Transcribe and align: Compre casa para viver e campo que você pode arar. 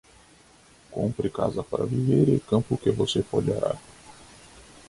Compre 0.89 1.29
casa 1.29 1.61
para 1.61 1.85
viver 1.85 2.27
e 2.29 2.39
campo 2.39 2.75
que 2.75 2.89
você 2.89 3.21
pode 3.21 3.53
arar. 3.53 3.77